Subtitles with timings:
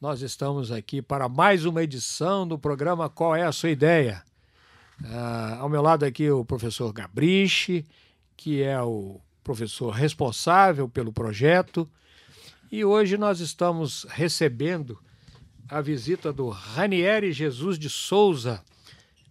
[0.00, 4.22] Nós estamos aqui para mais uma edição do programa Qual é a Sua Ideia?
[5.04, 7.84] Ah, ao meu lado aqui o professor Gabriche,
[8.34, 11.86] que é o professor responsável pelo projeto,
[12.72, 14.98] e hoje nós estamos recebendo
[15.68, 18.64] a visita do Ranieri Jesus de Souza,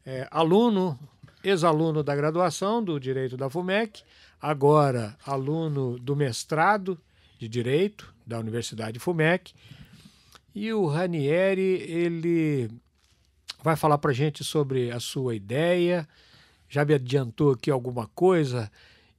[0.05, 0.99] é, aluno,
[1.43, 4.03] ex-aluno da graduação do Direito da FUMEC,
[4.39, 6.95] agora aluno do mestrado
[7.39, 9.51] de Direito da Universidade FUMEC,
[10.53, 12.69] e o Ranieri, ele
[13.63, 16.07] vai falar para gente sobre a sua ideia,
[16.67, 18.71] já me adiantou aqui alguma coisa,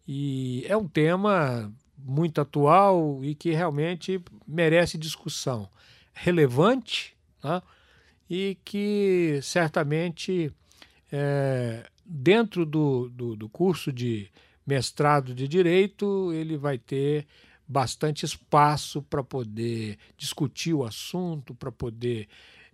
[0.07, 5.69] e é um tema muito atual e que realmente merece discussão.
[6.13, 7.63] Relevante né?
[8.29, 10.53] e que certamente
[11.13, 14.31] é, dentro do, do, do curso de
[14.67, 17.27] mestrado de Direito ele vai ter
[17.71, 22.29] bastante espaço para poder discutir o assunto, para poder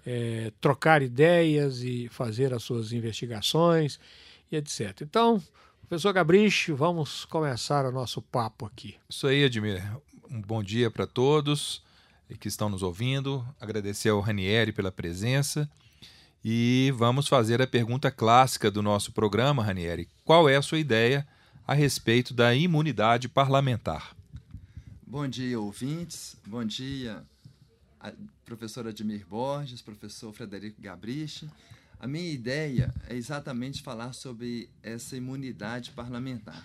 [0.07, 4.01] é, trocar ideias e fazer as suas investigações
[4.51, 5.03] e etc.
[5.03, 5.43] Então,
[5.87, 8.95] professor Gabrich, vamos começar o nosso papo aqui.
[9.07, 9.85] Isso aí, Admir.
[10.31, 11.85] Um bom dia para todos
[12.41, 13.47] que estão nos ouvindo.
[13.61, 15.69] Agradecer ao Ranieri pela presença.
[16.43, 20.09] E vamos fazer a pergunta clássica do nosso programa, Ranieri.
[20.25, 21.29] Qual é a sua ideia
[21.67, 24.17] a respeito da imunidade parlamentar?
[25.09, 26.37] Bom dia, ouvintes.
[26.45, 27.25] Bom dia,
[28.45, 31.49] professor Admir Borges, professor Frederico Gabriche.
[32.01, 36.61] A minha ideia é exatamente falar sobre essa imunidade parlamentar.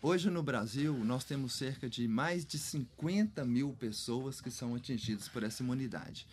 [0.00, 5.26] Hoje no Brasil, nós temos cerca de mais de 50 mil pessoas que são atingidas
[5.26, 6.28] por essa imunidade.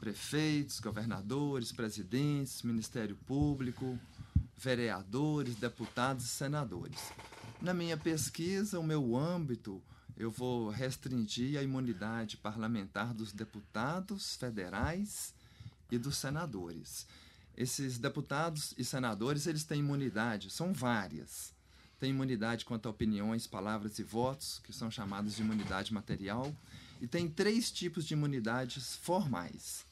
[0.00, 3.96] Prefeitos, governadores, presidentes, Ministério Público,
[4.58, 6.98] vereadores, deputados e senadores.
[7.62, 9.80] Na minha pesquisa, o meu âmbito
[10.16, 15.32] eu vou restringir a imunidade parlamentar dos deputados federais
[15.88, 17.06] e dos senadores.
[17.56, 21.54] Esses deputados e senadores, eles têm imunidade, são várias.
[22.00, 26.52] Tem imunidade quanto a opiniões, palavras e votos, que são chamadas de imunidade material,
[27.00, 29.86] e tem três tipos de imunidades formais.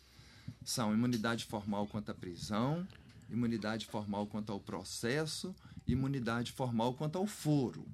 [0.64, 2.84] São imunidade formal quanto à prisão,
[3.30, 5.54] imunidade formal quanto ao processo,
[5.92, 7.86] imunidade formal quanto ao foro.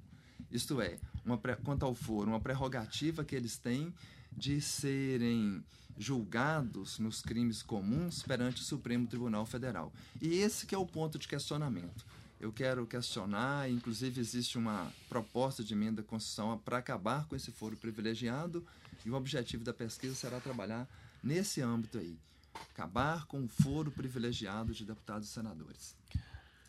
[0.51, 3.93] Isto é, uma, quanto ao foro, uma prerrogativa que eles têm
[4.31, 5.63] de serem
[5.97, 9.91] julgados nos crimes comuns perante o Supremo Tribunal Federal.
[10.21, 12.05] E esse que é o ponto de questionamento.
[12.39, 17.51] Eu quero questionar, inclusive existe uma proposta de emenda à Constituição para acabar com esse
[17.51, 18.63] foro privilegiado,
[19.03, 20.87] e o objetivo da pesquisa será trabalhar
[21.23, 22.15] nesse âmbito aí,
[22.71, 25.95] acabar com o foro privilegiado de deputados e senadores.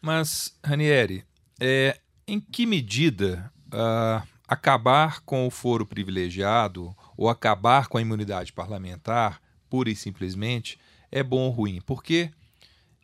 [0.00, 1.24] Mas, Ranieri,
[1.60, 8.52] é, em que medida uh, acabar com o foro privilegiado ou acabar com a imunidade
[8.52, 10.78] parlamentar, pura e simplesmente,
[11.10, 11.80] é bom ou ruim?
[11.80, 12.30] Porque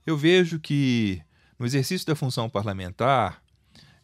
[0.07, 1.23] eu vejo que
[1.59, 3.43] no exercício da função parlamentar,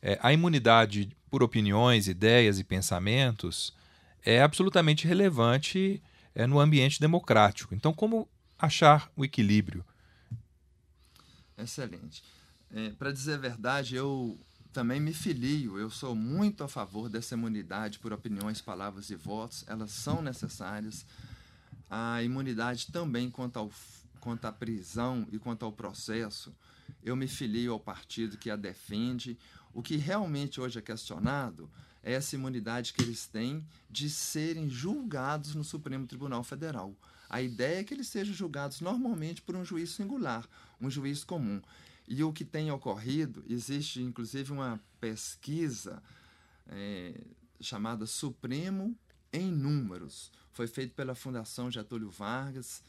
[0.02, 3.72] é, a imunidade por opiniões, ideias e pensamentos
[4.24, 6.02] é absolutamente relevante
[6.34, 7.74] é, no ambiente democrático.
[7.74, 8.28] Então, como
[8.58, 9.84] achar o equilíbrio?
[11.56, 12.22] Excelente.
[12.72, 14.38] É, Para dizer a verdade, eu
[14.72, 15.78] também me filio.
[15.78, 19.64] Eu sou muito a favor dessa imunidade por opiniões, palavras e votos.
[19.66, 21.04] Elas são necessárias.
[21.90, 23.72] A imunidade também quanto, ao,
[24.20, 26.54] quanto à prisão e quanto ao processo.
[27.02, 29.36] Eu me filio ao partido que a defende.
[29.74, 31.68] O que realmente hoje é questionado
[32.02, 36.94] é essa imunidade que eles têm de serem julgados no Supremo Tribunal Federal.
[37.28, 40.48] A ideia é que eles sejam julgados normalmente por um juiz singular,
[40.80, 41.60] um juiz comum.
[42.12, 46.02] E o que tem ocorrido, existe inclusive uma pesquisa
[46.66, 47.14] é,
[47.60, 48.98] chamada Supremo
[49.32, 50.32] em Números.
[50.52, 52.82] Foi feita pela Fundação Getúlio Vargas,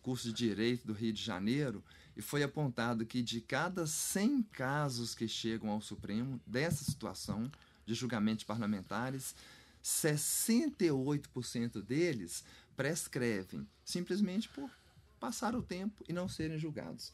[0.00, 1.82] curso de Direito do Rio de Janeiro,
[2.16, 7.50] e foi apontado que de cada 100 casos que chegam ao Supremo dessa situação
[7.84, 9.34] de julgamentos parlamentares,
[9.82, 12.44] 68% deles
[12.76, 14.70] prescrevem, simplesmente por
[15.18, 17.12] passar o tempo e não serem julgados.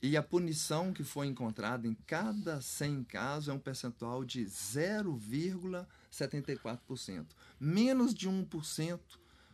[0.00, 7.26] E a punição que foi encontrada em cada 100 casos é um percentual de 0,74%.
[7.58, 9.00] Menos de 1%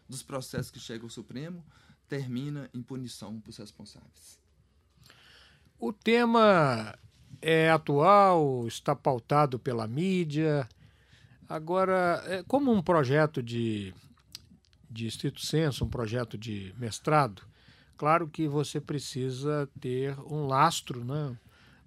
[0.07, 1.65] dos processos que chegam ao Supremo
[2.07, 4.39] termina em punição para os responsáveis.
[5.79, 6.95] O tema
[7.41, 10.69] é atual, está pautado pela mídia.
[11.49, 13.95] Agora, é como um projeto de,
[14.91, 17.43] de estrito senso, um projeto de mestrado,
[17.97, 21.37] claro que você precisa ter um lastro, né?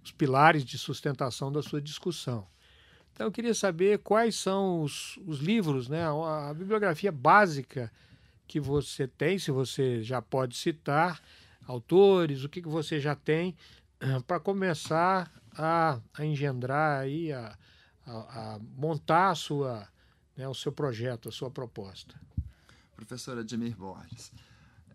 [0.04, 2.48] os pilares de sustentação da sua discussão.
[3.12, 6.04] Então, eu queria saber quais são os, os livros, né?
[6.04, 7.92] a, a bibliografia básica
[8.48, 11.22] que você tem, se você já pode citar
[11.66, 13.56] autores, o que, que você já tem
[14.26, 17.58] para começar a, a, engendrar aí, a,
[18.06, 18.12] a,
[18.56, 19.88] a montar sua,
[20.36, 22.16] né, o seu projeto, a sua proposta.
[22.96, 24.32] Professora Ademir Borges,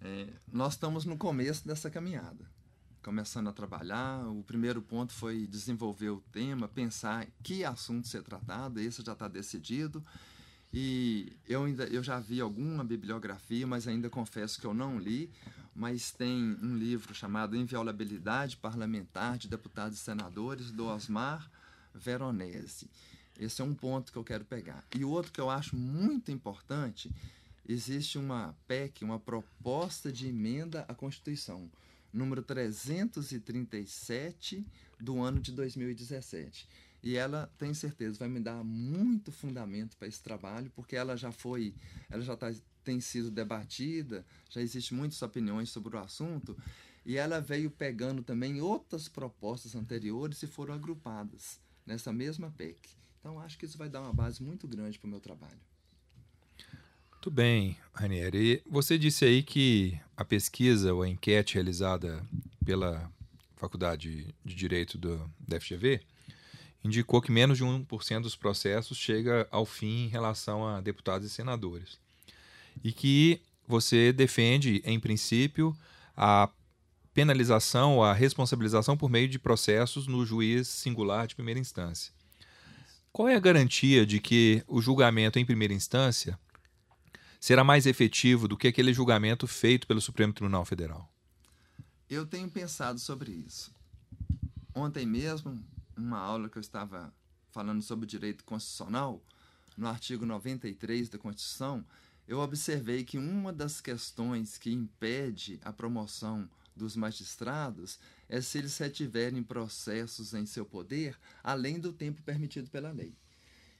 [0.05, 2.45] é, nós estamos no começo dessa caminhada,
[3.03, 4.27] começando a trabalhar.
[4.27, 9.29] O primeiro ponto foi desenvolver o tema, pensar que assunto ser tratado, esse já está
[9.29, 10.05] decidido.
[10.75, 15.31] E eu ainda eu já vi alguma bibliografia, mas ainda confesso que eu não li,
[15.75, 21.49] mas tem um livro chamado Inviolabilidade Parlamentar de Deputados e Senadores, do Osmar
[21.95, 22.91] Veronese.
[23.39, 24.83] Esse é um ponto que eu quero pegar.
[24.95, 27.11] E o outro que eu acho muito importante,
[27.69, 31.71] existe uma PEC, uma proposta de emenda à Constituição,
[32.13, 34.67] número 337
[35.01, 36.69] do ano de 2017.
[37.03, 41.33] E ela, tenho certeza, vai me dar muito fundamento para esse trabalho, porque ela já
[41.33, 41.75] foi,
[42.09, 42.53] ela já está
[42.85, 46.57] tem sido debatida, já existem muitas opiniões sobre o assunto,
[47.05, 52.91] e ela veio pegando também outras propostas anteriores e foram agrupadas nessa mesma PEC.
[53.19, 55.61] Então, acho que isso vai dar uma base muito grande para o meu trabalho.
[57.23, 58.61] Muito bem, Ranieri.
[58.69, 62.21] Você disse aí que a pesquisa ou a enquete realizada
[62.65, 63.09] pela
[63.55, 66.01] Faculdade de Direito do, da FGV
[66.83, 71.31] indicou que menos de 1% dos processos chega ao fim em relação a deputados e
[71.31, 71.97] senadores
[72.83, 75.77] e que você defende, em princípio,
[76.17, 76.51] a
[77.15, 82.13] penalização, a responsabilização por meio de processos no juiz singular de primeira instância.
[83.13, 86.37] Qual é a garantia de que o julgamento em primeira instância
[87.43, 91.13] será mais efetivo do que aquele julgamento feito pelo Supremo Tribunal Federal?
[92.09, 93.75] Eu tenho pensado sobre isso.
[94.73, 95.61] Ontem mesmo,
[95.97, 97.13] uma aula que eu estava
[97.51, 99.21] falando sobre o direito constitucional,
[99.77, 101.85] no artigo 93 da Constituição,
[102.29, 107.99] eu observei que uma das questões que impede a promoção dos magistrados
[108.29, 113.13] é se eles retiverem processos em seu poder além do tempo permitido pela lei.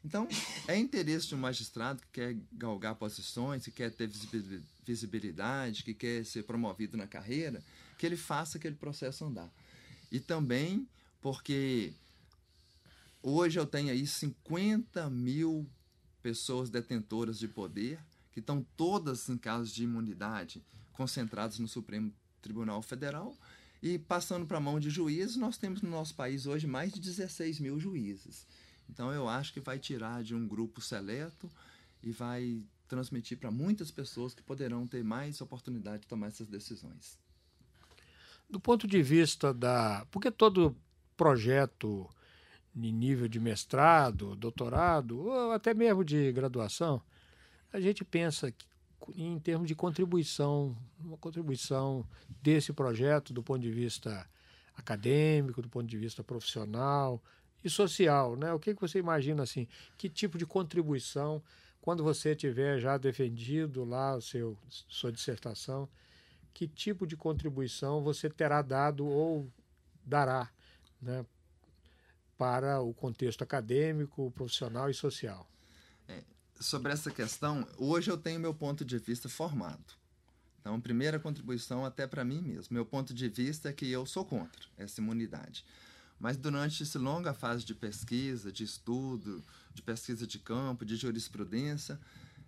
[0.05, 0.27] Então,
[0.67, 4.11] é interesse de um magistrado que quer galgar posições, que quer ter
[4.85, 7.63] visibilidade, que quer ser promovido na carreira,
[7.97, 9.51] que ele faça aquele processo andar.
[10.11, 10.87] E também
[11.21, 11.93] porque
[13.23, 15.67] hoje eu tenho aí 50 mil
[16.21, 18.01] pessoas detentoras de poder
[18.33, 20.63] que estão todas em casos de imunidade
[20.93, 23.37] concentradas no Supremo Tribunal Federal.
[23.83, 27.01] E passando para a mão de juízes, nós temos no nosso país hoje mais de
[27.01, 28.47] 16 mil juízes.
[28.89, 31.51] Então eu acho que vai tirar de um grupo seleto
[32.03, 37.19] e vai transmitir para muitas pessoas que poderão ter mais oportunidade de tomar essas decisões.
[38.51, 40.07] Do ponto de vista da.
[40.11, 40.77] Porque todo
[41.17, 42.09] projeto
[42.75, 47.03] de nível de mestrado, doutorado, ou até mesmo de graduação,
[47.73, 48.53] a gente pensa
[49.15, 52.07] em termos de contribuição, uma contribuição
[52.43, 54.29] desse projeto do ponto de vista
[54.77, 57.23] acadêmico, do ponto de vista profissional
[57.65, 58.53] e social, né?
[58.53, 59.69] O que, que você imagina assim?
[59.97, 61.43] Que tipo de contribuição
[61.81, 65.89] quando você tiver já defendido lá o seu sua dissertação,
[66.55, 69.51] que tipo de contribuição você terá dado ou
[70.05, 70.51] dará,
[71.01, 71.25] né,
[72.37, 75.49] para o contexto acadêmico, profissional e social?
[76.63, 79.95] sobre essa questão, hoje eu tenho meu ponto de vista formado.
[80.61, 82.73] Então, primeira contribuição até para mim mesmo.
[82.73, 85.65] Meu ponto de vista é que eu sou contra essa imunidade.
[86.23, 89.43] Mas durante essa longa fase de pesquisa, de estudo,
[89.75, 91.99] de pesquisa de campo, de jurisprudência,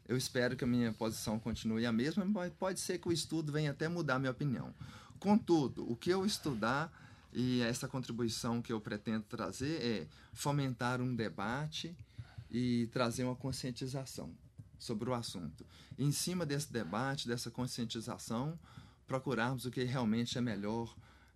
[0.06, 3.50] eu espero que a minha posição continue a mesma, mas pode ser que o estudo
[3.50, 4.72] venha até mudar minha opinião.
[5.18, 6.88] Contudo, o que eu estudar
[7.32, 11.96] e essa contribuição que eu pretendo trazer é fomentar um debate
[12.52, 14.30] e trazer uma conscientização
[14.78, 15.66] sobre o assunto.
[15.98, 18.56] E, em cima desse debate, dessa conscientização,
[19.04, 20.94] procurarmos o que realmente é melhor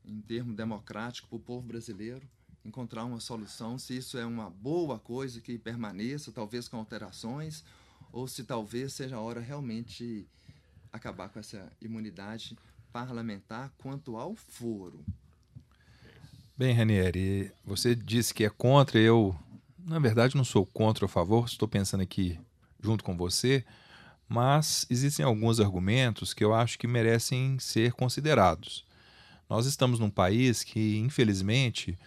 [0.09, 2.27] em termo democrático para o povo brasileiro,
[2.65, 7.65] encontrar uma solução, se isso é uma boa coisa que permaneça, talvez com alterações,
[8.12, 10.27] ou se talvez seja a hora realmente
[10.93, 12.57] acabar com essa imunidade
[12.93, 15.05] parlamentar quanto ao foro.
[16.57, 19.38] Bem, Ranieri, você disse que é contra, eu
[19.88, 22.38] na verdade, não sou contra ou a favor, estou pensando aqui
[22.83, 23.65] junto com você,
[24.29, 28.85] mas existem alguns argumentos que eu acho que merecem ser considerados.
[29.49, 31.99] Nós estamos num país que, infelizmente,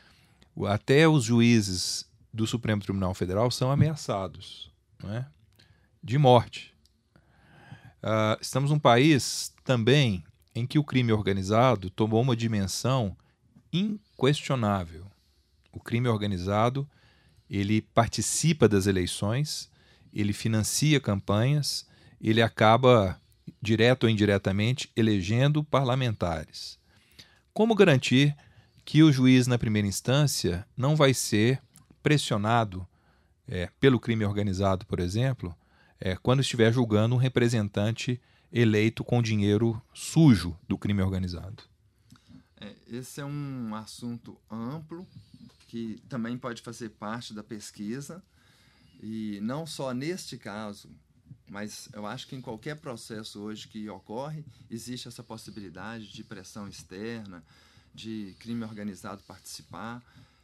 [0.68, 4.72] até os juízes do Supremo Tribunal Federal são ameaçados
[5.04, 5.26] é?
[6.04, 6.74] de morte.
[8.04, 13.16] Uh, estamos num país também em que o crime organizado tomou uma dimensão
[13.72, 15.06] inquestionável.
[15.72, 16.88] O crime organizado
[17.50, 19.70] ele participa das eleições,
[20.14, 21.86] ele financia campanhas,
[22.20, 23.20] ele acaba,
[23.62, 26.81] direto ou indiretamente, elegendo parlamentares.
[27.54, 28.36] Como garantir
[28.86, 31.62] que o juiz, na primeira instância, não vai ser
[32.02, 32.88] pressionado
[33.48, 35.56] é, pelo crime organizado, por exemplo,
[36.00, 38.20] é, quando estiver julgando um representante
[38.52, 41.64] eleito com dinheiro sujo do crime organizado?
[42.60, 45.08] É, esse é um assunto amplo
[45.68, 48.24] que também pode fazer parte da pesquisa
[49.02, 50.90] e não só neste caso,
[51.50, 56.68] mas eu acho que em qualquer processo hoje que ocorre existe essa possibilidade de pressão
[56.68, 57.44] externa,
[57.94, 60.02] de crime organizado participar.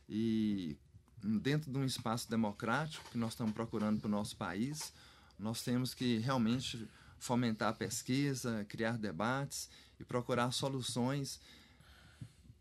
[0.09, 0.75] E
[1.23, 4.93] dentro de um espaço democrático que nós estamos procurando para o nosso país,
[5.39, 6.87] nós temos que realmente
[7.19, 11.39] fomentar a pesquisa, criar debates e procurar soluções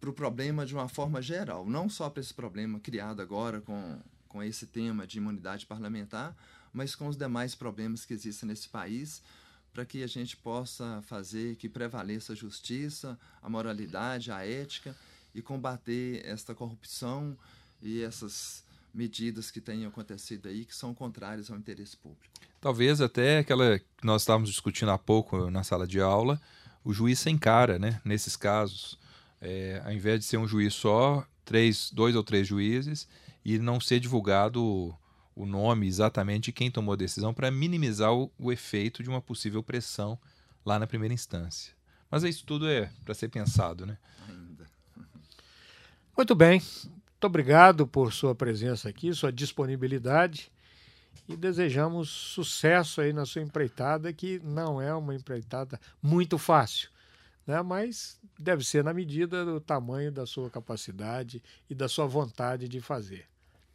[0.00, 4.00] para o problema de uma forma geral, não só para esse problema criado agora com,
[4.28, 6.37] com esse tema de imunidade parlamentar,
[6.76, 9.23] mas com os demais problemas que existem nesse país,
[9.73, 14.95] para que a gente possa fazer que prevaleça a justiça, a moralidade, a ética
[15.35, 17.35] e combater esta corrupção
[17.80, 22.26] e essas medidas que têm acontecido aí que são contrárias ao interesse público.
[22.61, 26.38] Talvez até aquela que nós estávamos discutindo há pouco na sala de aula,
[26.85, 28.02] o juiz sem cara, né?
[28.04, 28.99] Nesses casos,
[29.40, 33.09] é, ao invés de ser um juiz só, três, dois ou três juízes
[33.42, 34.95] e não ser divulgado
[35.37, 39.21] o nome exatamente de quem tomou a decisão para minimizar o, o, efeito de uma
[39.21, 40.19] possível pressão
[40.64, 41.75] lá na primeira instância.
[42.11, 43.99] Mas isso tudo é para ser pensado, né?
[46.16, 46.62] Muito bem.
[46.62, 50.50] Muito obrigado por sua presença aqui, sua disponibilidade
[51.28, 56.88] e desejamos sucesso aí na sua empreitada, que não é uma empreitada muito fácil,
[57.47, 57.61] né?
[57.62, 62.81] mas deve ser na medida do tamanho da sua capacidade e da sua vontade de
[62.81, 63.26] fazer.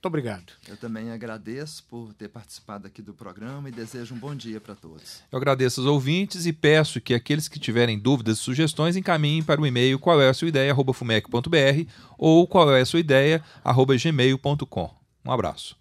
[0.01, 0.53] Muito obrigado.
[0.67, 4.73] Eu também agradeço por ter participado aqui do programa e desejo um bom dia para
[4.73, 5.21] todos.
[5.31, 9.61] Eu agradeço aos ouvintes e peço que aqueles que tiverem dúvidas e sugestões encaminhem para
[9.61, 11.85] o e-mail qual é a sua ideia, fumec.br
[12.17, 14.89] ou qual é a sua ideia, gmail.com.
[15.23, 15.80] Um abraço.